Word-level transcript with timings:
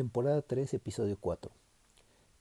Temporada 0.00 0.40
3, 0.40 0.72
episodio 0.72 1.18
4. 1.20 1.52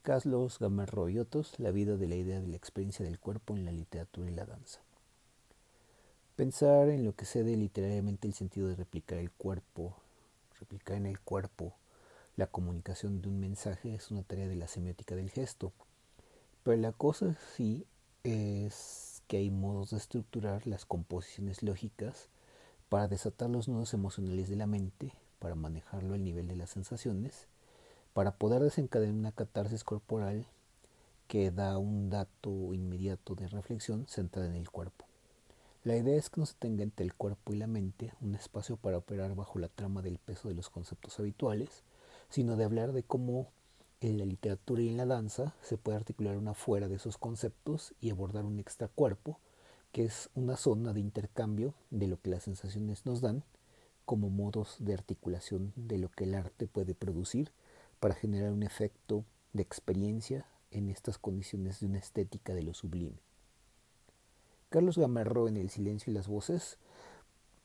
Carlos 0.01 0.59
Gamarro 0.59 1.09
y 1.09 1.19
otros, 1.19 1.59
la 1.59 1.71
vida 1.71 1.97
de 1.97 2.07
la 2.07 2.15
idea 2.15 2.39
de 2.39 2.47
la 2.47 2.55
experiencia 2.55 3.03
del 3.03 3.19
cuerpo 3.19 3.53
en 3.53 3.65
la 3.65 3.73
literatura 3.73 4.31
y 4.31 4.33
la 4.33 4.45
danza. 4.45 4.79
Pensar 6.37 6.87
en 6.87 7.03
lo 7.03 7.17
que 7.17 7.25
cede 7.25 7.57
literariamente 7.57 8.29
el 8.29 8.33
sentido 8.33 8.69
de 8.69 8.77
replicar 8.77 9.17
el 9.17 9.29
cuerpo, 9.29 9.97
replicar 10.57 10.95
en 10.95 11.05
el 11.05 11.19
cuerpo 11.19 11.73
la 12.37 12.47
comunicación 12.47 13.21
de 13.21 13.27
un 13.27 13.41
mensaje 13.41 13.93
es 13.93 14.09
una 14.09 14.23
tarea 14.23 14.47
de 14.47 14.55
la 14.55 14.69
semiótica 14.69 15.17
del 15.17 15.29
gesto. 15.29 15.73
Pero 16.63 16.77
la 16.77 16.93
cosa 16.93 17.35
sí 17.57 17.85
es 18.23 19.21
que 19.27 19.35
hay 19.35 19.49
modos 19.49 19.89
de 19.89 19.97
estructurar 19.97 20.65
las 20.65 20.85
composiciones 20.85 21.61
lógicas 21.61 22.29
para 22.87 23.09
desatar 23.09 23.49
los 23.49 23.67
nudos 23.67 23.93
emocionales 23.93 24.47
de 24.47 24.55
la 24.55 24.65
mente, 24.65 25.11
para 25.39 25.55
manejarlo 25.55 26.13
al 26.13 26.23
nivel 26.23 26.47
de 26.47 26.55
las 26.55 26.69
sensaciones, 26.69 27.47
para 28.13 28.31
poder 28.31 28.61
desencadenar 28.61 29.15
una 29.15 29.31
catarsis 29.31 29.83
corporal 29.83 30.45
que 31.27 31.51
da 31.51 31.77
un 31.77 32.09
dato 32.09 32.73
inmediato 32.73 33.35
de 33.35 33.47
reflexión 33.47 34.07
centrada 34.07 34.47
en 34.47 34.55
el 34.55 34.69
cuerpo. 34.69 35.05
La 35.83 35.95
idea 35.95 36.17
es 36.17 36.29
que 36.29 36.41
no 36.41 36.45
se 36.45 36.55
tenga 36.55 36.83
entre 36.83 37.05
el 37.05 37.13
cuerpo 37.13 37.53
y 37.53 37.57
la 37.57 37.67
mente 37.67 38.13
un 38.19 38.35
espacio 38.35 38.77
para 38.77 38.97
operar 38.97 39.35
bajo 39.35 39.59
la 39.59 39.69
trama 39.69 40.01
del 40.01 40.17
peso 40.17 40.49
de 40.49 40.55
los 40.55 40.69
conceptos 40.69 41.19
habituales, 41.19 41.83
sino 42.29 42.57
de 42.57 42.65
hablar 42.65 42.91
de 42.91 43.03
cómo 43.03 43.47
en 44.01 44.17
la 44.17 44.25
literatura 44.25 44.81
y 44.81 44.89
en 44.89 44.97
la 44.97 45.05
danza 45.05 45.53
se 45.61 45.77
puede 45.77 45.97
articular 45.97 46.37
una 46.37 46.53
fuera 46.53 46.87
de 46.87 46.95
esos 46.95 47.17
conceptos 47.17 47.93
y 48.01 48.09
abordar 48.09 48.45
un 48.45 48.59
extracuerpo, 48.59 49.39
que 49.91 50.05
es 50.05 50.29
una 50.35 50.57
zona 50.57 50.93
de 50.93 50.99
intercambio 50.99 51.73
de 51.91 52.07
lo 52.07 52.19
que 52.19 52.29
las 52.29 52.43
sensaciones 52.43 53.05
nos 53.05 53.21
dan 53.21 53.43
como 54.09 54.31
modos 54.31 54.77
de 54.79 54.95
articulación 54.95 55.71
de 55.75 55.99
lo 55.99 56.09
que 56.09 56.23
el 56.23 56.33
arte 56.33 56.65
puede 56.65 56.95
producir 56.95 57.51
para 57.99 58.15
generar 58.15 58.51
un 58.51 58.63
efecto 58.63 59.23
de 59.53 59.61
experiencia 59.61 60.47
en 60.71 60.89
estas 60.89 61.19
condiciones 61.19 61.79
de 61.79 61.85
una 61.85 61.99
estética 61.99 62.55
de 62.55 62.63
lo 62.63 62.73
sublime. 62.73 63.19
Carlos 64.69 64.97
Gamarro 64.97 65.47
en 65.47 65.57
El 65.57 65.69
silencio 65.69 66.09
y 66.09 66.15
las 66.15 66.27
voces, 66.27 66.79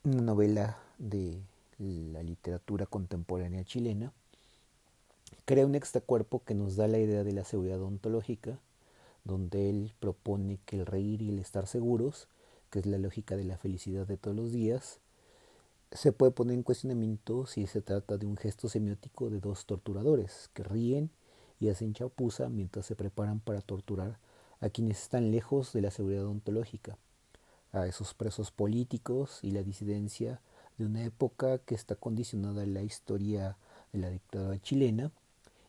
una 0.02 0.20
novela 0.20 0.78
de 0.98 1.40
la 1.78 2.22
literatura 2.22 2.84
contemporánea 2.84 3.64
chilena, 3.64 4.12
crea 5.46 5.64
un 5.64 5.74
extracuerpo 5.74 6.44
que 6.44 6.54
nos 6.54 6.76
da 6.76 6.88
la 6.88 6.98
idea 6.98 7.24
de 7.24 7.32
la 7.32 7.44
seguridad 7.44 7.80
ontológica, 7.80 8.58
donde 9.24 9.70
él 9.70 9.94
propone 9.98 10.58
que 10.66 10.80
el 10.80 10.84
reír 10.84 11.22
y 11.22 11.30
el 11.30 11.38
estar 11.38 11.66
seguros, 11.66 12.28
que 12.68 12.80
es 12.80 12.84
la 12.84 12.98
lógica 12.98 13.34
de 13.34 13.44
la 13.44 13.56
felicidad 13.56 14.06
de 14.06 14.18
todos 14.18 14.36
los 14.36 14.52
días, 14.52 15.00
se 15.94 16.10
puede 16.10 16.32
poner 16.32 16.56
en 16.56 16.64
cuestionamiento 16.64 17.46
si 17.46 17.68
se 17.68 17.80
trata 17.80 18.18
de 18.18 18.26
un 18.26 18.36
gesto 18.36 18.68
semiótico 18.68 19.30
de 19.30 19.38
dos 19.38 19.64
torturadores 19.64 20.50
que 20.52 20.64
ríen 20.64 21.10
y 21.60 21.68
hacen 21.68 21.94
chapuza 21.94 22.48
mientras 22.48 22.86
se 22.86 22.96
preparan 22.96 23.38
para 23.38 23.60
torturar 23.60 24.18
a 24.60 24.70
quienes 24.70 25.00
están 25.00 25.30
lejos 25.30 25.72
de 25.72 25.82
la 25.82 25.92
seguridad 25.92 26.26
ontológica, 26.26 26.98
a 27.70 27.86
esos 27.86 28.12
presos 28.12 28.50
políticos 28.50 29.38
y 29.42 29.52
la 29.52 29.62
disidencia 29.62 30.40
de 30.78 30.86
una 30.86 31.04
época 31.04 31.58
que 31.58 31.76
está 31.76 31.94
condicionada 31.94 32.64
en 32.64 32.74
la 32.74 32.82
historia 32.82 33.56
de 33.92 34.00
la 34.00 34.10
dictadura 34.10 34.60
chilena 34.60 35.12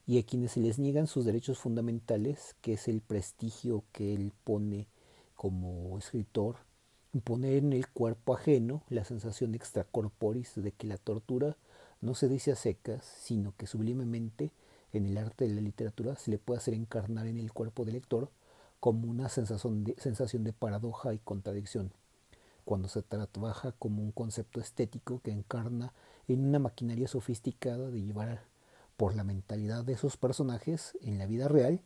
y 0.07 0.17
a 0.17 0.23
quienes 0.23 0.53
se 0.53 0.59
les 0.59 0.79
niegan 0.79 1.05
sus 1.05 1.25
derechos 1.25 1.59
fundamentales, 1.59 2.55
que 2.61 2.73
es 2.73 2.87
el 2.87 3.01
prestigio 3.01 3.83
que 3.91 4.15
él 4.15 4.33
pone 4.43 4.87
como 5.35 5.95
escritor 5.99 6.55
poner 7.21 7.53
en 7.53 7.73
el 7.73 7.87
cuerpo 7.87 8.35
ajeno 8.35 8.83
la 8.89 9.05
sensación 9.05 9.55
extracorporis 9.55 10.53
de 10.55 10.71
que 10.71 10.87
la 10.87 10.97
tortura 10.97 11.57
no 12.01 12.15
se 12.15 12.27
dice 12.27 12.51
a 12.51 12.55
secas, 12.55 13.05
sino 13.21 13.53
que 13.57 13.67
sublimemente 13.67 14.51
en 14.93 15.05
el 15.05 15.17
arte 15.17 15.47
de 15.47 15.55
la 15.55 15.61
literatura 15.61 16.15
se 16.15 16.31
le 16.31 16.37
puede 16.37 16.59
hacer 16.59 16.73
encarnar 16.73 17.27
en 17.27 17.39
el 17.39 17.51
cuerpo 17.51 17.85
del 17.85 17.95
lector 17.95 18.29
como 18.79 19.09
una 19.09 19.29
sensación 19.29 19.83
de, 19.83 19.95
sensación 19.97 20.43
de 20.43 20.53
paradoja 20.53 21.13
y 21.13 21.19
contradicción, 21.19 21.91
cuando 22.65 22.87
se 22.87 23.01
trabaja 23.01 23.71
como 23.73 24.01
un 24.01 24.11
concepto 24.11 24.59
estético 24.59 25.21
que 25.21 25.31
encarna 25.31 25.93
en 26.27 26.45
una 26.45 26.59
maquinaria 26.59 27.07
sofisticada 27.07 27.89
de 27.89 28.01
llevar 28.01 28.43
por 28.97 29.15
la 29.15 29.23
mentalidad 29.23 29.83
de 29.83 29.93
esos 29.93 30.17
personajes 30.17 30.97
en 31.01 31.17
la 31.17 31.25
vida 31.25 31.47
real 31.47 31.81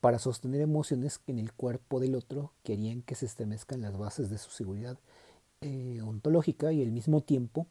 para 0.00 0.18
sostener 0.18 0.60
emociones 0.60 1.18
que 1.18 1.32
en 1.32 1.38
el 1.38 1.52
cuerpo 1.52 2.00
del 2.00 2.14
otro 2.14 2.52
querían 2.62 3.02
que 3.02 3.14
se 3.14 3.26
estremezcan 3.26 3.82
las 3.82 3.96
bases 3.98 4.30
de 4.30 4.38
su 4.38 4.50
seguridad 4.50 4.98
eh, 5.60 6.00
ontológica 6.02 6.72
y 6.72 6.82
al 6.82 6.90
mismo 6.90 7.20
tiempo 7.20 7.66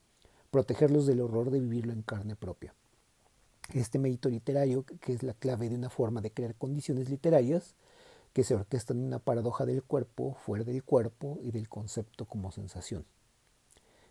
protegerlos 0.51 1.07
del 1.07 1.21
horror 1.21 1.49
de 1.49 1.59
vivirlo 1.59 1.93
en 1.93 2.03
carne 2.03 2.35
propia. 2.35 2.73
Este 3.73 3.99
mérito 3.99 4.29
literario, 4.29 4.83
que 5.01 5.13
es 5.13 5.23
la 5.23 5.33
clave 5.33 5.69
de 5.69 5.75
una 5.75 5.89
forma 5.89 6.21
de 6.21 6.31
crear 6.31 6.55
condiciones 6.55 7.09
literarias 7.09 7.75
que 8.33 8.43
se 8.43 8.55
orquestan 8.55 8.97
en 8.97 9.05
una 9.05 9.19
paradoja 9.19 9.65
del 9.65 9.83
cuerpo, 9.83 10.37
fuera 10.45 10.63
del 10.63 10.83
cuerpo 10.83 11.39
y 11.41 11.51
del 11.51 11.67
concepto 11.67 12.25
como 12.25 12.51
sensación. 12.51 13.05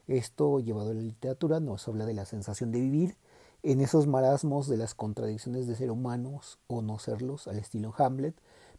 Esto, 0.06 0.58
llevado 0.58 0.90
a 0.90 0.94
la 0.94 1.02
literatura, 1.02 1.60
nos 1.60 1.86
habla 1.86 2.06
de 2.06 2.14
la 2.14 2.24
sensación 2.24 2.72
de 2.72 2.80
vivir 2.80 3.16
en 3.62 3.80
esos 3.80 4.06
marasmos 4.06 4.68
de 4.68 4.76
las 4.76 4.94
contradicciones 4.94 5.66
de 5.66 5.74
ser 5.74 5.90
humanos 5.90 6.58
o 6.66 6.82
no 6.82 6.98
serlos, 6.98 7.48
al 7.48 7.58
estilo 7.58 7.94
Hamlet, 7.96 8.34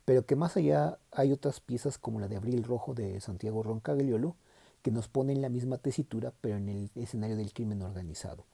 pero 0.05 0.25
que 0.25 0.35
más 0.35 0.57
allá 0.57 0.97
hay 1.11 1.31
otras 1.31 1.59
piezas 1.59 1.97
como 1.97 2.19
la 2.19 2.27
de 2.27 2.37
Abril 2.37 2.63
Rojo 2.63 2.93
de 2.93 3.19
Santiago 3.21 3.61
Roncagliolo, 3.61 4.35
que 4.81 4.91
nos 4.91 5.09
ponen 5.09 5.41
la 5.41 5.49
misma 5.49 5.77
tesitura, 5.77 6.33
pero 6.41 6.57
en 6.57 6.69
el 6.69 6.91
escenario 6.95 7.35
del 7.35 7.53
crimen 7.53 7.81
organizado, 7.81 8.45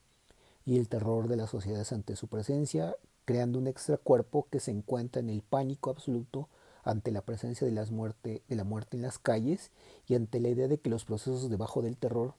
y 0.66 0.78
el 0.78 0.90
terror 0.90 1.28
de 1.28 1.38
las 1.38 1.52
sociedades 1.52 1.92
ante 1.92 2.16
su 2.16 2.28
presencia, 2.28 2.96
creando 3.26 3.60
un 3.60 3.68
extracuerpo 3.68 4.48
que 4.50 4.60
se 4.60 4.72
encuentra 4.72 5.20
en 5.20 5.30
el 5.30 5.44
pánico 5.44 5.92
absoluto 5.92 6.50
ante 6.84 7.12
la 7.12 7.22
presencia 7.22 7.66
de, 7.66 7.74
las 7.74 7.92
muerte, 7.92 8.44
de 8.48 8.56
la 8.56 8.64
muerte 8.64 8.98
en 8.98 9.04
las 9.04 9.18
calles 9.20 9.72
y 10.08 10.16
ante 10.16 10.40
la 10.40 10.50
idea 10.50 10.68
de 10.68 10.80
que 10.80 10.90
los 10.90 11.06
procesos 11.06 11.50
debajo 11.50 11.82
del 11.82 11.98
terror 11.98 12.36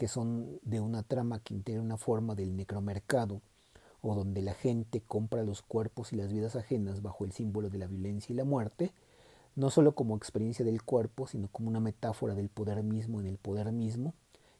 que 0.00 0.08
son 0.08 0.58
de 0.62 0.80
una 0.80 1.02
trama 1.02 1.40
que 1.40 1.52
integra 1.52 1.82
una 1.82 1.98
forma 1.98 2.34
del 2.34 2.56
necromercado, 2.56 3.42
o 4.00 4.14
donde 4.14 4.40
la 4.40 4.54
gente 4.54 5.02
compra 5.02 5.42
los 5.42 5.60
cuerpos 5.60 6.14
y 6.14 6.16
las 6.16 6.32
vidas 6.32 6.56
ajenas 6.56 7.02
bajo 7.02 7.26
el 7.26 7.32
símbolo 7.32 7.68
de 7.68 7.76
la 7.76 7.86
violencia 7.86 8.32
y 8.32 8.36
la 8.36 8.44
muerte, 8.44 8.94
no 9.56 9.68
solo 9.68 9.94
como 9.94 10.16
experiencia 10.16 10.64
del 10.64 10.82
cuerpo, 10.82 11.26
sino 11.26 11.48
como 11.48 11.68
una 11.68 11.80
metáfora 11.80 12.34
del 12.34 12.48
poder 12.48 12.82
mismo 12.82 13.20
en 13.20 13.26
el 13.26 13.36
poder 13.36 13.72
mismo, 13.72 14.14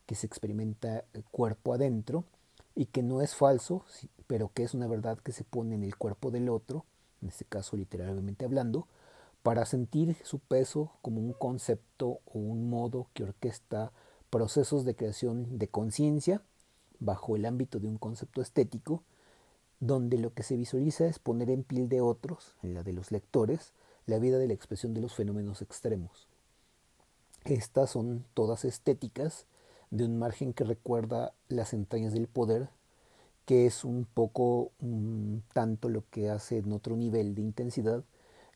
que 0.04 0.14
se 0.14 0.26
experimenta 0.26 1.04
cuerpo 1.30 1.72
adentro 1.72 2.24
y 2.74 2.84
que 2.84 3.02
no 3.02 3.22
es 3.22 3.34
falso, 3.34 3.82
pero 4.26 4.50
que 4.52 4.64
es 4.64 4.74
una 4.74 4.88
verdad 4.88 5.16
que 5.20 5.32
se 5.32 5.44
pone 5.44 5.74
en 5.74 5.84
el 5.84 5.96
cuerpo 5.96 6.30
del 6.30 6.50
otro, 6.50 6.84
en 7.22 7.28
este 7.28 7.46
caso 7.46 7.78
literalmente 7.78 8.44
hablando, 8.44 8.88
para 9.42 9.64
sentir 9.64 10.18
su 10.22 10.38
peso 10.38 10.92
como 11.00 11.18
un 11.18 11.32
concepto 11.32 12.20
o 12.26 12.38
un 12.40 12.68
modo 12.68 13.06
que 13.14 13.22
orquesta 13.22 13.90
procesos 14.30 14.84
de 14.84 14.94
creación 14.94 15.58
de 15.58 15.68
conciencia 15.68 16.42
bajo 17.00 17.36
el 17.36 17.44
ámbito 17.44 17.80
de 17.80 17.88
un 17.88 17.98
concepto 17.98 18.40
estético, 18.40 19.02
donde 19.80 20.18
lo 20.18 20.32
que 20.34 20.42
se 20.42 20.56
visualiza 20.56 21.06
es 21.06 21.18
poner 21.18 21.50
en 21.50 21.64
piel 21.64 21.88
de 21.88 22.00
otros, 22.00 22.54
en 22.62 22.74
la 22.74 22.82
de 22.82 22.92
los 22.92 23.10
lectores, 23.10 23.72
la 24.06 24.18
vida 24.18 24.38
de 24.38 24.46
la 24.46 24.54
expresión 24.54 24.94
de 24.94 25.00
los 25.00 25.14
fenómenos 25.14 25.62
extremos. 25.62 26.28
Estas 27.44 27.90
son 27.90 28.24
todas 28.34 28.64
estéticas 28.64 29.46
de 29.90 30.04
un 30.04 30.18
margen 30.18 30.52
que 30.52 30.64
recuerda 30.64 31.32
las 31.48 31.72
entrañas 31.72 32.12
del 32.12 32.28
poder, 32.28 32.68
que 33.46 33.66
es 33.66 33.84
un 33.84 34.04
poco 34.04 34.70
tanto 35.54 35.88
lo 35.88 36.04
que 36.10 36.28
hace 36.28 36.58
en 36.58 36.72
otro 36.72 36.96
nivel 36.96 37.34
de 37.34 37.42
intensidad 37.42 38.04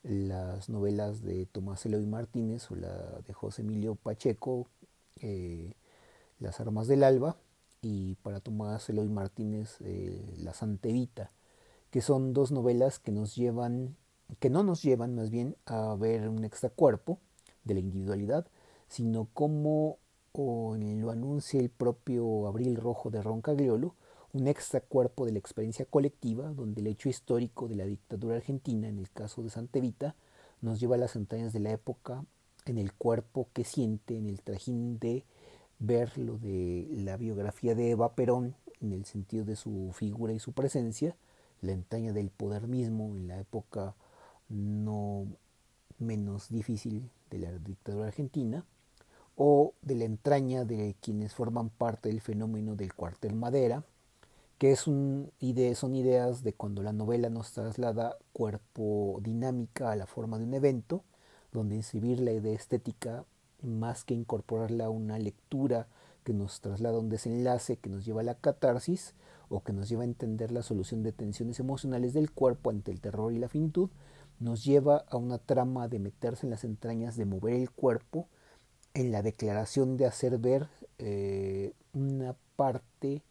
las 0.04 0.68
novelas 0.68 1.22
de 1.22 1.46
Tomás 1.46 1.84
Eloy 1.86 2.04
Martínez 2.04 2.70
o 2.70 2.76
la 2.76 3.20
de 3.26 3.32
José 3.32 3.62
Emilio 3.62 3.94
Pacheco, 3.94 4.68
eh, 5.20 5.74
Las 6.38 6.60
Armas 6.60 6.88
del 6.88 7.04
Alba 7.04 7.36
y 7.82 8.14
para 8.16 8.40
Tomás 8.40 8.88
Eloy 8.88 9.08
Martínez 9.08 9.76
eh, 9.80 10.34
La 10.38 10.54
Santa 10.54 10.88
Evita, 10.88 11.30
que 11.90 12.00
son 12.00 12.32
dos 12.32 12.50
novelas 12.50 12.98
que 12.98 13.12
nos 13.12 13.34
llevan, 13.34 13.96
que 14.40 14.50
no 14.50 14.62
nos 14.62 14.82
llevan 14.82 15.14
más 15.14 15.30
bien 15.30 15.56
a 15.66 15.94
ver 15.94 16.28
un 16.28 16.44
extracuerpo 16.44 17.18
de 17.64 17.74
la 17.74 17.80
individualidad, 17.80 18.46
sino 18.88 19.28
como 19.32 19.98
o 20.36 20.76
lo 20.76 21.10
anuncia 21.10 21.60
el 21.60 21.70
propio 21.70 22.48
Abril 22.48 22.76
Rojo 22.76 23.10
de 23.10 23.22
Roncagliolo, 23.22 23.94
un 24.32 24.48
extracuerpo 24.48 25.26
de 25.26 25.32
la 25.32 25.38
experiencia 25.38 25.84
colectiva, 25.84 26.48
donde 26.50 26.80
el 26.80 26.88
hecho 26.88 27.08
histórico 27.08 27.68
de 27.68 27.76
la 27.76 27.84
dictadura 27.84 28.36
argentina, 28.36 28.88
en 28.88 28.98
el 28.98 29.08
caso 29.10 29.44
de 29.44 29.50
Santa 29.50 29.78
Evita, 29.78 30.16
nos 30.60 30.80
lleva 30.80 30.96
a 30.96 30.98
las 30.98 31.14
entrañas 31.14 31.52
de 31.52 31.60
la 31.60 31.70
época 31.70 32.24
en 32.66 32.78
el 32.78 32.92
cuerpo 32.92 33.48
que 33.52 33.64
siente, 33.64 34.16
en 34.16 34.26
el 34.26 34.42
trajín 34.42 34.98
de 34.98 35.24
ver 35.78 36.16
lo 36.18 36.38
de 36.38 36.88
la 36.90 37.16
biografía 37.16 37.74
de 37.74 37.90
Eva 37.90 38.14
Perón, 38.14 38.54
en 38.80 38.92
el 38.92 39.04
sentido 39.04 39.44
de 39.44 39.56
su 39.56 39.90
figura 39.92 40.32
y 40.32 40.38
su 40.38 40.52
presencia, 40.52 41.16
la 41.60 41.72
entraña 41.72 42.12
del 42.12 42.30
poder 42.30 42.66
mismo 42.66 43.16
en 43.16 43.28
la 43.28 43.40
época 43.40 43.94
no 44.48 45.26
menos 45.98 46.48
difícil 46.48 47.10
de 47.30 47.38
la 47.38 47.52
dictadura 47.58 48.08
argentina, 48.08 48.64
o 49.36 49.74
de 49.82 49.96
la 49.96 50.04
entraña 50.04 50.64
de 50.64 50.94
quienes 51.00 51.34
forman 51.34 51.70
parte 51.70 52.08
del 52.08 52.20
fenómeno 52.20 52.76
del 52.76 52.94
cuartel 52.94 53.34
madera, 53.34 53.84
que 54.58 54.70
es 54.70 54.86
un 54.86 55.32
son 55.74 55.94
ideas 55.94 56.42
de 56.42 56.52
cuando 56.52 56.82
la 56.82 56.92
novela 56.92 57.28
nos 57.28 57.52
traslada 57.52 58.16
cuerpo 58.32 59.18
dinámica 59.22 59.90
a 59.90 59.96
la 59.96 60.06
forma 60.06 60.38
de 60.38 60.44
un 60.44 60.54
evento, 60.54 61.02
donde 61.54 61.76
inscribir 61.76 62.20
la 62.20 62.32
idea 62.32 62.52
estética 62.52 63.24
más 63.62 64.04
que 64.04 64.12
incorporarla 64.12 64.86
a 64.86 64.90
una 64.90 65.18
lectura 65.18 65.86
que 66.24 66.34
nos 66.34 66.60
traslada 66.60 66.96
a 66.96 67.00
un 67.00 67.08
desenlace 67.08 67.78
que 67.78 67.88
nos 67.88 68.04
lleva 68.04 68.20
a 68.20 68.24
la 68.24 68.34
catarsis 68.34 69.14
o 69.48 69.62
que 69.62 69.72
nos 69.72 69.88
lleva 69.88 70.02
a 70.02 70.06
entender 70.06 70.52
la 70.52 70.62
solución 70.62 71.02
de 71.02 71.12
tensiones 71.12 71.60
emocionales 71.60 72.12
del 72.12 72.30
cuerpo 72.30 72.70
ante 72.70 72.90
el 72.90 73.00
terror 73.00 73.32
y 73.32 73.38
la 73.38 73.48
finitud, 73.48 73.88
nos 74.40 74.64
lleva 74.64 75.04
a 75.08 75.16
una 75.16 75.38
trama 75.38 75.86
de 75.88 75.98
meterse 75.98 76.46
en 76.46 76.50
las 76.50 76.64
entrañas, 76.64 77.16
de 77.16 77.24
mover 77.24 77.54
el 77.54 77.70
cuerpo, 77.70 78.26
en 78.94 79.12
la 79.12 79.22
declaración 79.22 79.96
de 79.96 80.06
hacer 80.06 80.38
ver 80.38 80.68
eh, 80.98 81.72
una 81.92 82.36
parte 82.56 83.22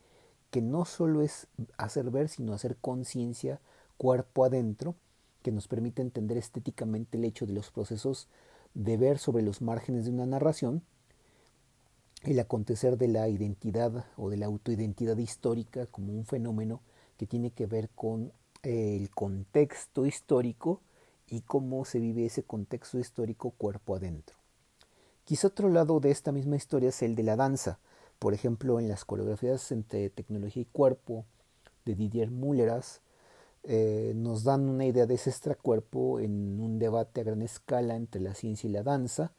que 0.49 0.61
no 0.61 0.85
solo 0.85 1.21
es 1.21 1.47
hacer 1.77 2.09
ver, 2.11 2.29
sino 2.29 2.53
hacer 2.53 2.77
conciencia 2.77 3.59
cuerpo 3.97 4.45
adentro, 4.45 4.95
que 5.43 5.51
nos 5.51 5.67
permite 5.67 6.01
entender 6.01 6.37
estéticamente 6.37 7.17
el 7.17 7.25
hecho 7.25 7.45
de 7.45 7.53
los 7.53 7.69
procesos 7.69 8.27
de 8.73 8.97
ver 8.97 9.19
sobre 9.19 9.43
los 9.43 9.61
márgenes 9.61 10.05
de 10.05 10.11
una 10.11 10.25
narración, 10.25 10.81
el 12.23 12.39
acontecer 12.39 12.97
de 12.97 13.09
la 13.09 13.27
identidad 13.27 14.05
o 14.17 14.29
de 14.29 14.37
la 14.37 14.47
autoidentidad 14.47 15.17
histórica 15.17 15.85
como 15.85 16.13
un 16.13 16.25
fenómeno 16.25 16.81
que 17.17 17.27
tiene 17.27 17.51
que 17.51 17.65
ver 17.65 17.89
con 17.89 18.31
el 18.63 19.09
contexto 19.11 20.05
histórico 20.05 20.81
y 21.27 21.41
cómo 21.41 21.85
se 21.85 21.99
vive 21.99 22.25
ese 22.25 22.43
contexto 22.43 22.97
histórico 22.97 23.51
cuerpo 23.51 23.95
adentro. 23.95 24.37
Quizá 25.25 25.47
otro 25.47 25.69
lado 25.69 25.99
de 25.99 26.11
esta 26.11 26.31
misma 26.31 26.55
historia 26.55 26.89
es 26.89 27.01
el 27.01 27.15
de 27.15 27.23
la 27.23 27.35
danza, 27.35 27.79
por 28.19 28.33
ejemplo 28.33 28.79
en 28.79 28.87
las 28.87 29.05
coreografías 29.05 29.71
entre 29.71 30.09
tecnología 30.09 30.61
y 30.61 30.65
cuerpo 30.65 31.25
de 31.85 31.95
Didier 31.95 32.31
Mulleras, 32.31 33.01
eh, 33.63 34.13
nos 34.15 34.43
dan 34.43 34.67
una 34.67 34.85
idea 34.85 35.05
de 35.05 35.15
ese 35.15 35.29
extracuerpo 35.29 36.19
en 36.19 36.59
un 36.59 36.79
debate 36.79 37.21
a 37.21 37.23
gran 37.23 37.41
escala 37.41 37.95
entre 37.95 38.21
la 38.21 38.35
ciencia 38.35 38.69
y 38.69 38.73
la 38.73 38.83
danza, 38.83 39.31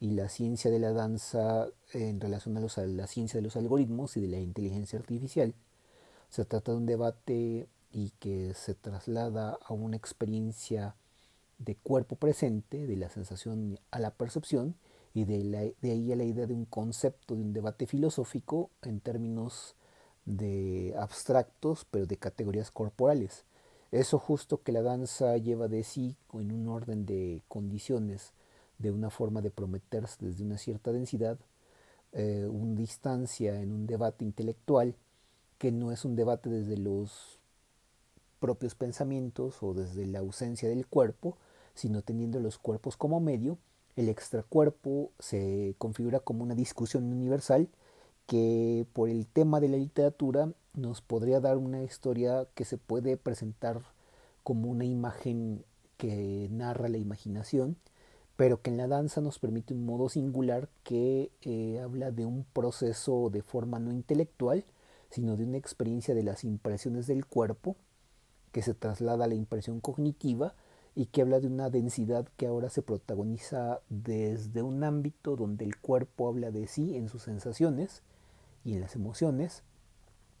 y 0.00 0.10
la 0.10 0.28
ciencia 0.28 0.70
de 0.70 0.80
la 0.80 0.92
danza 0.92 1.68
en 1.92 2.20
relación 2.20 2.56
a, 2.56 2.60
los, 2.60 2.76
a 2.76 2.86
la 2.86 3.06
ciencia 3.06 3.38
de 3.38 3.44
los 3.44 3.56
algoritmos 3.56 4.16
y 4.16 4.20
de 4.20 4.28
la 4.28 4.40
inteligencia 4.40 4.98
artificial. 4.98 5.54
Se 6.28 6.44
trata 6.44 6.72
de 6.72 6.78
un 6.78 6.86
debate 6.86 7.68
y 7.92 8.10
que 8.18 8.52
se 8.54 8.74
traslada 8.74 9.58
a 9.64 9.72
una 9.72 9.96
experiencia 9.96 10.96
de 11.58 11.76
cuerpo 11.76 12.16
presente, 12.16 12.86
de 12.86 12.96
la 12.96 13.10
sensación 13.10 13.78
a 13.90 14.00
la 14.00 14.10
percepción, 14.10 14.74
y 15.14 15.24
de, 15.24 15.74
de 15.80 15.90
ahí 15.90 16.10
a 16.10 16.16
la 16.16 16.24
idea 16.24 16.46
de 16.46 16.54
un 16.54 16.64
concepto, 16.64 17.36
de 17.36 17.42
un 17.42 17.52
debate 17.52 17.86
filosófico 17.86 18.70
en 18.82 19.00
términos 19.00 19.76
de 20.24 20.94
abstractos, 20.98 21.86
pero 21.90 22.06
de 22.06 22.16
categorías 22.16 22.70
corporales. 22.70 23.44
Eso 23.92 24.18
justo 24.18 24.62
que 24.62 24.72
la 24.72 24.80
danza 24.80 25.36
lleva 25.36 25.68
de 25.68 25.84
sí 25.84 26.16
en 26.32 26.50
un 26.50 26.66
orden 26.68 27.04
de 27.04 27.42
condiciones, 27.46 28.32
de 28.78 28.90
una 28.90 29.10
forma 29.10 29.42
de 29.42 29.50
prometerse 29.50 30.16
desde 30.18 30.44
una 30.44 30.56
cierta 30.56 30.92
densidad, 30.92 31.38
eh, 32.12 32.48
una 32.50 32.74
distancia 32.74 33.60
en 33.60 33.70
un 33.70 33.86
debate 33.86 34.24
intelectual 34.24 34.94
que 35.58 35.72
no 35.72 35.92
es 35.92 36.06
un 36.06 36.16
debate 36.16 36.48
desde 36.48 36.78
los 36.78 37.38
propios 38.40 38.74
pensamientos 38.74 39.62
o 39.62 39.74
desde 39.74 40.06
la 40.06 40.20
ausencia 40.20 40.70
del 40.70 40.86
cuerpo, 40.86 41.36
sino 41.74 42.00
teniendo 42.00 42.40
los 42.40 42.58
cuerpos 42.58 42.96
como 42.96 43.20
medio, 43.20 43.58
el 43.96 44.08
extracuerpo 44.08 45.10
se 45.18 45.74
configura 45.76 46.18
como 46.18 46.42
una 46.42 46.54
discusión 46.54 47.04
universal 47.12 47.68
que 48.26 48.86
por 48.94 49.10
el 49.10 49.26
tema 49.26 49.60
de 49.60 49.68
la 49.68 49.76
literatura 49.76 50.50
nos 50.74 51.02
podría 51.02 51.40
dar 51.40 51.56
una 51.58 51.82
historia 51.82 52.46
que 52.54 52.64
se 52.64 52.78
puede 52.78 53.16
presentar 53.16 53.82
como 54.42 54.70
una 54.70 54.84
imagen 54.84 55.64
que 55.96 56.48
narra 56.50 56.88
la 56.88 56.98
imaginación, 56.98 57.76
pero 58.36 58.62
que 58.62 58.70
en 58.70 58.78
la 58.78 58.88
danza 58.88 59.20
nos 59.20 59.38
permite 59.38 59.74
un 59.74 59.84
modo 59.84 60.08
singular 60.08 60.68
que 60.82 61.30
eh, 61.42 61.80
habla 61.80 62.10
de 62.10 62.26
un 62.26 62.44
proceso 62.52 63.30
de 63.30 63.42
forma 63.42 63.78
no 63.78 63.92
intelectual, 63.92 64.64
sino 65.10 65.36
de 65.36 65.44
una 65.44 65.58
experiencia 65.58 66.14
de 66.14 66.22
las 66.22 66.42
impresiones 66.42 67.06
del 67.06 67.26
cuerpo, 67.26 67.76
que 68.50 68.62
se 68.62 68.74
traslada 68.74 69.26
a 69.26 69.28
la 69.28 69.34
impresión 69.34 69.80
cognitiva 69.80 70.54
y 70.94 71.06
que 71.06 71.22
habla 71.22 71.40
de 71.40 71.46
una 71.46 71.70
densidad 71.70 72.26
que 72.36 72.46
ahora 72.46 72.68
se 72.68 72.82
protagoniza 72.82 73.80
desde 73.88 74.62
un 74.62 74.84
ámbito 74.84 75.36
donde 75.36 75.64
el 75.64 75.76
cuerpo 75.76 76.28
habla 76.28 76.50
de 76.50 76.66
sí 76.66 76.96
en 76.96 77.08
sus 77.08 77.22
sensaciones 77.22 78.02
y 78.64 78.74
en 78.74 78.80
las 78.80 78.94
emociones, 78.94 79.62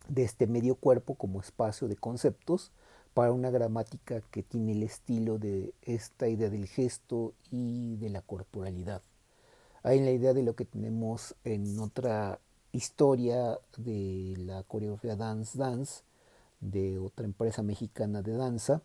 de 0.08 0.24
este 0.24 0.46
medio 0.46 0.74
cuerpo 0.74 1.14
como 1.14 1.40
espacio 1.40 1.88
de 1.88 1.96
conceptos 1.96 2.70
para 3.14 3.32
una 3.32 3.50
gramática 3.50 4.20
que 4.30 4.42
tiene 4.42 4.72
el 4.72 4.82
estilo 4.82 5.38
de 5.38 5.74
esta 5.82 6.28
idea 6.28 6.48
del 6.50 6.66
gesto 6.66 7.34
y 7.50 7.96
de 7.96 8.08
la 8.08 8.22
corporalidad. 8.22 9.02
Hay 9.82 10.00
la 10.00 10.12
idea 10.12 10.32
de 10.32 10.42
lo 10.42 10.54
que 10.54 10.64
tenemos 10.64 11.34
en 11.44 11.78
otra 11.78 12.38
historia 12.72 13.58
de 13.76 14.34
la 14.38 14.62
coreografía 14.62 15.16
Dance 15.16 15.58
Dance, 15.58 16.02
de 16.60 16.98
otra 16.98 17.26
empresa 17.26 17.62
mexicana 17.62 18.22
de 18.22 18.32
danza, 18.36 18.80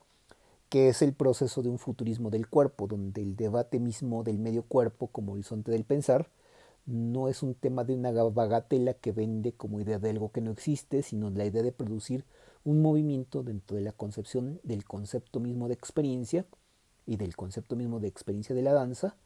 que 0.70 0.90
es 0.90 1.02
el 1.02 1.14
proceso 1.14 1.62
de 1.62 1.70
un 1.70 1.80
futurismo 1.80 2.30
del 2.30 2.50
cuerpo, 2.50 2.88
donde 2.88 3.22
el 3.22 3.36
debate 3.36 3.80
mismo 3.80 4.24
del 4.24 4.40
medio 4.40 4.64
cuerpo 4.64 5.08
como 5.08 5.34
horizonte 5.34 5.72
del 5.72 5.86
pensar 5.86 6.28
no 6.88 7.28
es 7.28 7.44
un 7.44 7.54
tema 7.54 7.84
de 7.84 7.94
una 7.94 8.12
bagatela 8.12 8.94
que 8.96 9.12
vende 9.12 9.52
como 9.54 9.80
idea 9.80 10.00
de 10.00 10.10
algo 10.10 10.32
que 10.32 10.42
no 10.42 10.52
existe, 10.52 11.04
sino 11.04 11.30
la 11.30 11.46
idea 11.46 11.62
de 11.62 11.72
producir 11.72 12.26
un 12.64 12.82
movimiento 12.82 13.44
dentro 13.44 13.78
de 13.78 13.84
la 13.84 13.92
concepción 13.92 14.60
del 14.64 14.86
concepto 14.86 15.40
mismo 15.40 15.68
de 15.68 15.74
experiencia 15.74 16.46
y 17.06 17.18
del 17.18 17.36
concepto 17.36 17.76
mismo 17.76 18.00
de 18.00 18.08
experiencia 18.08 18.56
de 18.56 18.62
la 18.62 18.74
danza, 18.74 19.18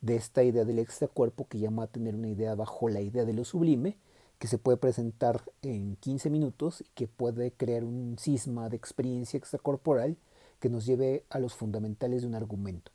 de 0.00 0.16
esta 0.16 0.42
idea 0.42 0.64
del 0.64 0.78
extracuerpo 0.80 1.46
que 1.48 1.58
llama 1.58 1.84
a 1.84 1.86
tener 1.86 2.14
una 2.14 2.28
idea 2.28 2.54
bajo 2.54 2.88
la 2.88 3.00
idea 3.00 3.24
de 3.24 3.32
lo 3.32 3.44
sublime, 3.44 3.96
que 4.38 4.48
se 4.48 4.58
puede 4.58 4.76
presentar 4.76 5.42
en 5.62 5.96
15 5.96 6.30
minutos 6.30 6.82
y 6.82 6.90
que 6.94 7.06
puede 7.06 7.52
crear 7.52 7.84
un 7.84 8.16
cisma 8.18 8.68
de 8.68 8.76
experiencia 8.76 9.38
extracorporal 9.38 10.16
que 10.60 10.68
nos 10.68 10.84
lleve 10.84 11.24
a 11.30 11.38
los 11.38 11.54
fundamentales 11.54 12.22
de 12.22 12.28
un 12.28 12.34
argumento, 12.34 12.92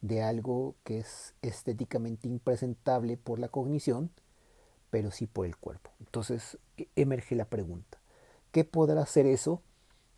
de 0.00 0.22
algo 0.22 0.74
que 0.84 0.98
es 0.98 1.34
estéticamente 1.42 2.28
impresentable 2.28 3.16
por 3.16 3.38
la 3.38 3.48
cognición, 3.48 4.10
pero 4.90 5.10
sí 5.10 5.26
por 5.26 5.46
el 5.46 5.56
cuerpo. 5.56 5.90
Entonces 6.00 6.58
e, 6.76 6.88
emerge 6.96 7.34
la 7.34 7.46
pregunta, 7.46 7.98
¿qué 8.52 8.64
podrá 8.64 9.02
hacer 9.02 9.26
eso 9.26 9.62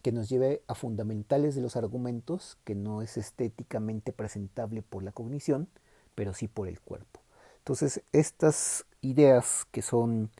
que 0.02 0.12
nos 0.12 0.28
lleve 0.28 0.62
a 0.66 0.74
fundamentales 0.74 1.54
de 1.54 1.62
los 1.62 1.76
argumentos, 1.76 2.58
que 2.64 2.74
no 2.74 3.02
es 3.02 3.16
estéticamente 3.16 4.12
presentable 4.12 4.82
por 4.82 5.02
la 5.02 5.12
cognición, 5.12 5.68
pero 6.14 6.34
sí 6.34 6.48
por 6.48 6.68
el 6.68 6.80
cuerpo? 6.80 7.20
Entonces 7.58 8.02
estas 8.12 8.84
ideas 9.00 9.66
que 9.70 9.82
son 9.82 10.30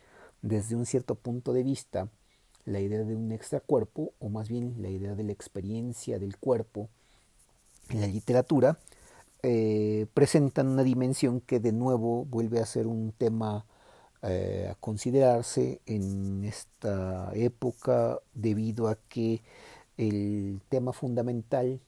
desde 0.43 0.77
un 0.77 0.87
cierto 0.87 1.15
punto 1.15 1.53
de 1.53 1.63
vista 1.63 2.09
la 2.65 2.81
idea 2.81 3.03
de 3.03 3.17
un 3.17 3.33
extracuerpo, 3.33 4.13
o 4.19 4.29
más 4.29 4.49
bien 4.49 4.75
la 4.81 4.89
idea 4.89 5.15
de 5.15 5.25
la 5.25 5.33
experiencia 5.33 6.19
del 6.19 6.37
cuerpo 6.37 6.89
en 7.89 8.01
la 8.01 8.07
literatura, 8.07 8.79
eh, 9.43 10.07
presentan 10.15 10.69
una 10.69 10.83
dimensión 10.83 11.41
que 11.41 11.61
de 11.61 11.73
nuevo 11.73 12.25
vuelve 12.25 12.61
a 12.61 12.67
ser 12.67 12.87
un 12.87 13.13
tema 13.13 13.67
eh, 14.23 14.69
a 14.71 14.75
considerarse 14.77 15.81
en 15.87 16.45
esta 16.45 17.31
época 17.35 18.19
debido 18.35 18.89
a 18.89 18.97
que 19.09 19.43
el 19.97 20.61
tema 20.69 20.93
fundamental 20.93 21.81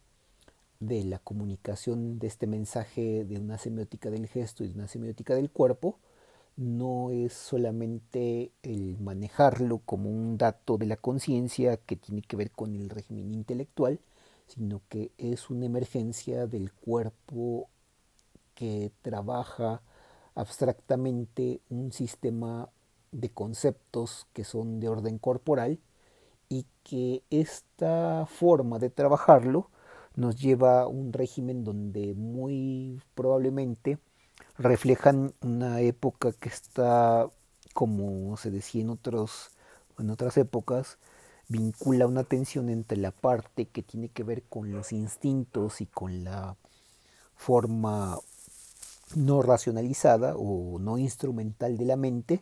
de 0.80 1.04
la 1.04 1.18
comunicación 1.18 2.18
de 2.18 2.26
este 2.28 2.46
mensaje 2.46 3.24
de 3.24 3.36
una 3.38 3.58
semiótica 3.58 4.10
del 4.10 4.28
gesto 4.28 4.64
y 4.64 4.68
de 4.68 4.74
una 4.74 4.88
semiótica 4.88 5.34
del 5.34 5.50
cuerpo 5.50 5.98
no 6.56 7.10
es 7.10 7.32
solamente 7.32 8.52
el 8.62 8.98
manejarlo 9.00 9.78
como 9.78 10.10
un 10.10 10.38
dato 10.38 10.78
de 10.78 10.86
la 10.86 10.96
conciencia 10.96 11.78
que 11.78 11.96
tiene 11.96 12.22
que 12.22 12.36
ver 12.36 12.50
con 12.50 12.74
el 12.74 12.90
régimen 12.90 13.32
intelectual, 13.34 13.98
sino 14.50 14.82
que 14.88 15.12
es 15.16 15.48
una 15.48 15.66
emergencia 15.66 16.46
del 16.46 16.72
cuerpo 16.72 17.68
que 18.54 18.90
trabaja 19.02 19.80
abstractamente 20.34 21.60
un 21.70 21.92
sistema 21.92 22.68
de 23.12 23.30
conceptos 23.30 24.26
que 24.32 24.44
son 24.44 24.80
de 24.80 24.88
orden 24.88 25.18
corporal 25.18 25.78
y 26.48 26.66
que 26.82 27.22
esta 27.30 28.26
forma 28.26 28.78
de 28.78 28.90
trabajarlo 28.90 29.70
nos 30.16 30.36
lleva 30.36 30.82
a 30.82 30.88
un 30.88 31.12
régimen 31.12 31.62
donde 31.62 32.14
muy 32.14 33.00
probablemente 33.14 33.98
reflejan 34.58 35.32
una 35.40 35.80
época 35.80 36.32
que 36.32 36.48
está, 36.48 37.28
como 37.72 38.36
se 38.36 38.50
decía 38.50 38.82
en, 38.82 38.90
otros, 38.90 39.50
en 39.98 40.10
otras 40.10 40.36
épocas, 40.36 40.98
vincula 41.50 42.06
una 42.06 42.22
tensión 42.22 42.70
entre 42.70 42.96
la 42.96 43.10
parte 43.10 43.66
que 43.66 43.82
tiene 43.82 44.08
que 44.08 44.22
ver 44.22 44.44
con 44.44 44.70
los 44.70 44.92
instintos 44.92 45.80
y 45.80 45.86
con 45.86 46.22
la 46.22 46.56
forma 47.34 48.18
no 49.16 49.42
racionalizada 49.42 50.36
o 50.36 50.78
no 50.78 50.96
instrumental 50.96 51.76
de 51.76 51.84
la 51.84 51.96
mente 51.96 52.40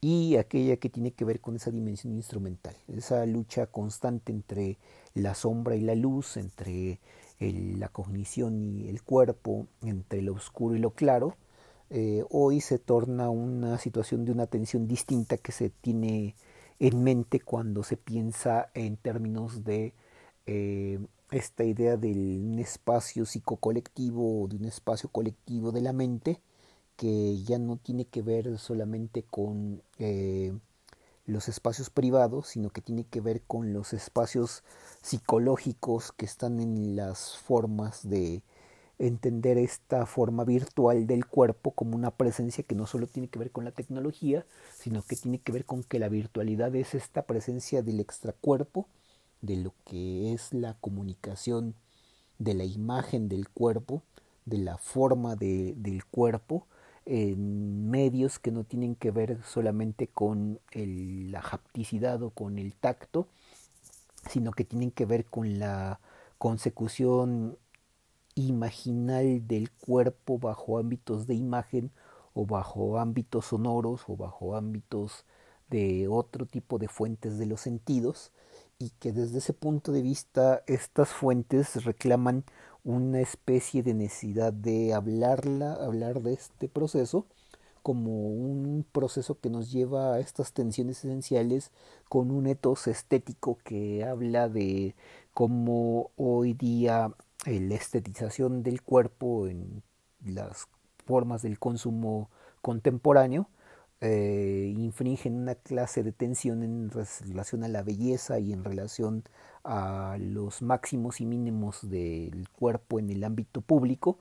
y 0.00 0.36
aquella 0.36 0.76
que 0.78 0.90
tiene 0.90 1.12
que 1.12 1.24
ver 1.24 1.40
con 1.40 1.54
esa 1.54 1.70
dimensión 1.70 2.14
instrumental, 2.14 2.74
esa 2.88 3.24
lucha 3.26 3.68
constante 3.68 4.32
entre 4.32 4.76
la 5.14 5.36
sombra 5.36 5.76
y 5.76 5.80
la 5.80 5.94
luz, 5.94 6.36
entre 6.36 6.98
la 7.38 7.88
cognición 7.88 8.60
y 8.60 8.88
el 8.88 9.02
cuerpo, 9.02 9.68
entre 9.82 10.20
lo 10.20 10.34
oscuro 10.34 10.74
y 10.74 10.80
lo 10.80 10.90
claro, 10.90 11.36
eh, 11.90 12.24
hoy 12.30 12.60
se 12.60 12.80
torna 12.80 13.30
una 13.30 13.78
situación 13.78 14.24
de 14.24 14.32
una 14.32 14.48
tensión 14.48 14.88
distinta 14.88 15.36
que 15.36 15.52
se 15.52 15.70
tiene 15.70 16.34
en 16.82 17.04
mente 17.04 17.38
cuando 17.38 17.84
se 17.84 17.96
piensa 17.96 18.68
en 18.74 18.96
términos 18.96 19.62
de 19.62 19.94
eh, 20.46 20.98
esta 21.30 21.62
idea 21.62 21.96
de 21.96 22.10
un 22.10 22.58
espacio 22.58 23.24
psicocolectivo 23.24 24.42
o 24.42 24.48
de 24.48 24.56
un 24.56 24.64
espacio 24.64 25.08
colectivo 25.08 25.70
de 25.70 25.80
la 25.80 25.92
mente 25.92 26.40
que 26.96 27.40
ya 27.44 27.60
no 27.60 27.76
tiene 27.76 28.06
que 28.06 28.22
ver 28.22 28.58
solamente 28.58 29.22
con 29.22 29.80
eh, 30.00 30.58
los 31.24 31.48
espacios 31.48 31.88
privados, 31.88 32.48
sino 32.48 32.70
que 32.70 32.80
tiene 32.80 33.04
que 33.04 33.20
ver 33.20 33.42
con 33.42 33.72
los 33.72 33.92
espacios 33.92 34.64
psicológicos 35.02 36.10
que 36.10 36.24
están 36.26 36.58
en 36.58 36.96
las 36.96 37.36
formas 37.38 38.08
de 38.08 38.42
entender 38.98 39.58
esta 39.58 40.06
forma 40.06 40.44
virtual 40.44 41.06
del 41.06 41.26
cuerpo 41.26 41.72
como 41.72 41.96
una 41.96 42.10
presencia 42.10 42.64
que 42.64 42.74
no 42.74 42.86
solo 42.86 43.06
tiene 43.06 43.28
que 43.28 43.38
ver 43.38 43.50
con 43.50 43.64
la 43.64 43.72
tecnología, 43.72 44.46
sino 44.78 45.02
que 45.02 45.16
tiene 45.16 45.38
que 45.38 45.52
ver 45.52 45.64
con 45.64 45.82
que 45.82 45.98
la 45.98 46.08
virtualidad 46.08 46.74
es 46.76 46.94
esta 46.94 47.22
presencia 47.22 47.82
del 47.82 48.00
extracuerpo, 48.00 48.86
de 49.40 49.56
lo 49.56 49.74
que 49.84 50.32
es 50.32 50.52
la 50.52 50.74
comunicación 50.74 51.74
de 52.38 52.54
la 52.54 52.64
imagen 52.64 53.28
del 53.28 53.48
cuerpo, 53.48 54.02
de 54.44 54.58
la 54.58 54.78
forma 54.78 55.36
de, 55.36 55.74
del 55.76 56.04
cuerpo, 56.04 56.66
en 57.04 57.90
medios 57.90 58.38
que 58.38 58.52
no 58.52 58.64
tienen 58.64 58.94
que 58.94 59.10
ver 59.10 59.42
solamente 59.44 60.06
con 60.06 60.60
la 60.72 61.40
hapticidad 61.40 62.22
o 62.22 62.30
con 62.30 62.58
el 62.58 62.74
tacto, 62.74 63.26
sino 64.28 64.52
que 64.52 64.64
tienen 64.64 64.92
que 64.92 65.04
ver 65.04 65.24
con 65.24 65.58
la 65.58 66.00
consecución 66.38 67.58
imaginal 68.34 69.46
del 69.46 69.70
cuerpo 69.70 70.38
bajo 70.38 70.78
ámbitos 70.78 71.26
de 71.26 71.34
imagen 71.34 71.90
o 72.34 72.46
bajo 72.46 72.98
ámbitos 72.98 73.46
sonoros 73.46 74.02
o 74.08 74.16
bajo 74.16 74.56
ámbitos 74.56 75.24
de 75.68 76.08
otro 76.08 76.46
tipo 76.46 76.78
de 76.78 76.88
fuentes 76.88 77.38
de 77.38 77.46
los 77.46 77.60
sentidos 77.60 78.32
y 78.78 78.90
que 78.98 79.12
desde 79.12 79.38
ese 79.38 79.52
punto 79.52 79.92
de 79.92 80.02
vista 80.02 80.62
estas 80.66 81.10
fuentes 81.10 81.84
reclaman 81.84 82.44
una 82.84 83.20
especie 83.20 83.82
de 83.82 83.94
necesidad 83.94 84.52
de 84.52 84.92
hablarla, 84.92 85.74
hablar 85.74 86.20
de 86.22 86.32
este 86.34 86.68
proceso 86.68 87.26
como 87.82 88.28
un 88.28 88.84
proceso 88.92 89.38
que 89.40 89.50
nos 89.50 89.72
lleva 89.72 90.14
a 90.14 90.20
estas 90.20 90.52
tensiones 90.52 91.04
esenciales 91.04 91.70
con 92.08 92.30
un 92.30 92.46
etos 92.46 92.86
estético 92.86 93.58
que 93.64 94.04
habla 94.04 94.48
de 94.48 94.94
cómo 95.34 96.10
hoy 96.16 96.54
día 96.54 97.12
la 97.46 97.74
estetización 97.74 98.62
del 98.62 98.82
cuerpo 98.82 99.48
en 99.48 99.82
las 100.24 100.68
formas 101.04 101.42
del 101.42 101.58
consumo 101.58 102.30
contemporáneo 102.60 103.48
eh, 104.00 104.74
infringen 104.76 105.36
una 105.36 105.54
clase 105.54 106.02
de 106.02 106.12
tensión 106.12 106.62
en 106.62 106.90
relación 106.90 107.62
a 107.62 107.68
la 107.68 107.82
belleza 107.82 108.40
y 108.40 108.52
en 108.52 108.64
relación 108.64 109.22
a 109.64 110.16
los 110.18 110.60
máximos 110.60 111.20
y 111.20 111.26
mínimos 111.26 111.88
del 111.88 112.48
cuerpo 112.48 112.98
en 112.98 113.10
el 113.10 113.22
ámbito 113.22 113.60
público 113.60 114.18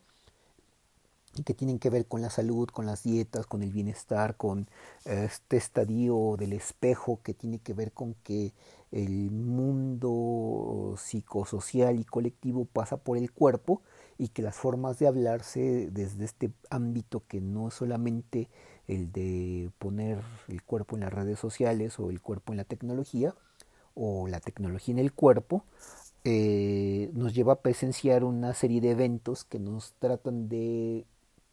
que 1.46 1.54
tienen 1.54 1.80
que 1.80 1.90
ver 1.90 2.06
con 2.08 2.22
la 2.22 2.30
salud, 2.30 2.68
con 2.70 2.86
las 2.86 3.04
dietas, 3.04 3.46
con 3.46 3.64
el 3.64 3.72
bienestar, 3.72 4.36
con 4.36 4.68
este 5.06 5.58
estadio 5.58 6.36
del 6.38 6.54
espejo 6.54 7.20
que 7.24 7.34
tiene 7.34 7.60
que 7.60 7.74
ver 7.74 7.92
con 7.92 8.16
que 8.24 8.54
el 8.92 9.32
mundo 9.32 10.96
psicosocial 10.98 12.00
y 12.00 12.04
colectivo 12.04 12.66
pasa 12.66 12.98
por 12.98 13.18
el 13.18 13.32
cuerpo 13.32 13.82
y 14.18 14.30
que 14.30 14.42
las 14.42 14.56
formas 14.56 15.00
de 15.00 15.08
hablarse 15.08 15.90
desde 15.92 16.26
este 16.26 16.52
ámbito 16.70 17.24
que 17.28 17.40
no 17.40 17.70
es 17.70 17.76
solamente 17.76 18.50
el 18.88 19.12
de 19.12 19.72
poner 19.80 20.22
el 20.50 20.62
cuerpo 20.64 20.96
en 20.96 21.02
las 21.02 21.14
redes 21.14 21.40
sociales 21.40 21.98
o 22.00 22.10
el 22.10 22.22
cuerpo 22.22 22.52
en 22.52 22.58
la 22.58 22.66
tecnología 22.66 23.34
o 23.94 24.28
la 24.28 24.40
tecnología 24.40 24.94
en 24.94 25.00
el 25.00 25.14
cuerpo, 25.14 25.64
eh, 26.24 27.10
nos 27.14 27.34
lleva 27.34 27.54
a 27.54 27.62
presenciar 27.62 28.24
una 28.24 28.54
serie 28.54 28.82
de 28.82 28.92
eventos 28.92 29.44
que 29.44 29.60
nos 29.60 29.94
tratan 29.94 30.50
de 30.50 31.06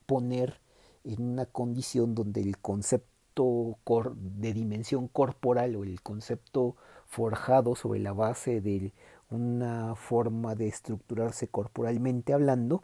poner 0.08 0.58
en 1.04 1.22
una 1.22 1.44
condición 1.44 2.14
donde 2.14 2.40
el 2.40 2.56
concepto 2.58 3.78
de 4.16 4.52
dimensión 4.52 5.06
corporal 5.06 5.76
o 5.76 5.84
el 5.84 6.02
concepto 6.02 6.74
forjado 7.06 7.76
sobre 7.76 8.00
la 8.00 8.12
base 8.12 8.60
de 8.60 8.92
una 9.30 9.94
forma 9.94 10.56
de 10.56 10.66
estructurarse 10.66 11.46
corporalmente 11.46 12.32
hablando, 12.32 12.82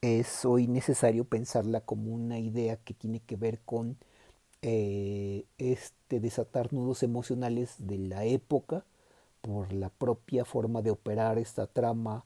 es 0.00 0.44
hoy 0.46 0.68
necesario 0.68 1.24
pensarla 1.24 1.82
como 1.82 2.12
una 2.12 2.38
idea 2.38 2.76
que 2.76 2.94
tiene 2.94 3.20
que 3.20 3.36
ver 3.36 3.60
con 3.60 3.98
eh, 4.62 5.44
este 5.58 6.20
desatar 6.20 6.72
nudos 6.72 7.02
emocionales 7.02 7.74
de 7.78 7.98
la 7.98 8.24
época 8.24 8.86
por 9.40 9.72
la 9.72 9.90
propia 9.90 10.44
forma 10.44 10.82
de 10.82 10.92
operar 10.92 11.36
esta 11.36 11.66
trama 11.66 12.24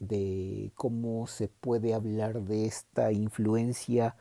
de 0.00 0.72
cómo 0.74 1.26
se 1.28 1.48
puede 1.48 1.94
hablar 1.94 2.42
de 2.42 2.66
esta 2.66 3.12
influencia 3.12 4.16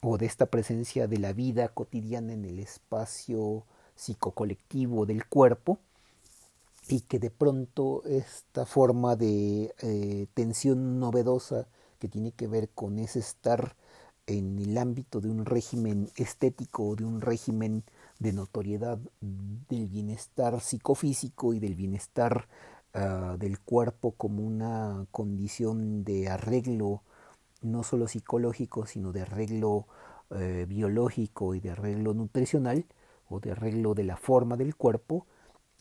o 0.00 0.16
de 0.16 0.26
esta 0.26 0.46
presencia 0.46 1.06
de 1.08 1.18
la 1.18 1.32
vida 1.32 1.68
cotidiana 1.68 2.32
en 2.32 2.44
el 2.44 2.60
espacio 2.60 3.64
psicocolectivo 3.96 5.04
del 5.06 5.26
cuerpo 5.26 5.78
y 6.88 7.00
que 7.00 7.18
de 7.18 7.30
pronto 7.30 8.02
esta 8.04 8.64
forma 8.64 9.16
de 9.16 9.74
eh, 9.82 10.26
tensión 10.34 11.00
novedosa 11.00 11.66
que 11.98 12.08
tiene 12.08 12.32
que 12.32 12.46
ver 12.46 12.68
con 12.70 12.98
ese 12.98 13.18
estar 13.18 13.76
en 14.26 14.58
el 14.58 14.78
ámbito 14.78 15.20
de 15.20 15.30
un 15.30 15.44
régimen 15.44 16.10
estético 16.16 16.90
o 16.90 16.96
de 16.96 17.04
un 17.04 17.20
régimen 17.20 17.82
de 18.18 18.32
notoriedad 18.32 18.98
del 19.20 19.88
bienestar 19.88 20.60
psicofísico 20.60 21.54
y 21.54 21.58
del 21.58 21.74
bienestar 21.74 22.46
ah, 22.94 23.36
del 23.38 23.58
cuerpo 23.60 24.12
como 24.12 24.42
una 24.42 25.06
condición 25.10 26.04
de 26.04 26.28
arreglo 26.28 27.02
no 27.62 27.82
solo 27.82 28.08
psicológico 28.08 28.86
sino 28.86 29.12
de 29.12 29.22
arreglo 29.22 29.86
eh, 30.30 30.66
biológico 30.68 31.54
y 31.54 31.60
de 31.60 31.70
arreglo 31.70 32.14
nutricional 32.14 32.86
o 33.28 33.40
de 33.40 33.52
arreglo 33.52 33.94
de 33.94 34.04
la 34.04 34.16
forma 34.16 34.56
del 34.56 34.76
cuerpo 34.76 35.26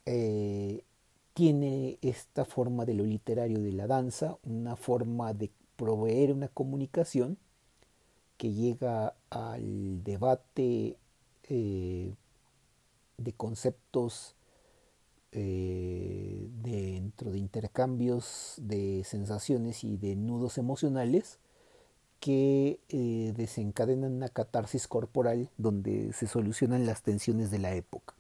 eh, 0.06 0.86
tiene 1.34 2.00
esta 2.02 2.46
forma 2.46 2.86
de 2.86 2.94
lo 2.96 3.04
literario 3.04 3.62
de 3.62 3.74
la 3.74 3.88
danza, 3.88 4.38
una 4.44 4.76
forma 4.76 5.34
de 5.34 5.52
proveer 5.76 6.32
una 6.32 6.48
comunicación 6.48 7.38
que 8.38 8.54
llega 8.54 9.16
al 9.30 10.04
debate 10.04 10.98
eh, 11.44 12.16
de 13.18 13.34
conceptos 13.34 14.37
eh, 15.31 16.50
dentro 16.62 17.31
de 17.31 17.39
intercambios 17.39 18.55
de 18.57 19.03
sensaciones 19.05 19.84
y 19.84 19.98
de 19.98 20.15
nudos 20.15 20.57
emocionales 20.57 21.39
que 22.19 22.79
eh, 22.89 23.34
desencadenan 23.36 24.13
una 24.13 24.29
catarsis 24.29 24.88
corporal 24.88 25.50
donde 25.57 26.12
se 26.13 26.27
solucionan 26.27 26.86
las 26.86 27.03
tensiones 27.03 27.51
de 27.51 27.60
la 27.60 27.74
época. 27.75 28.17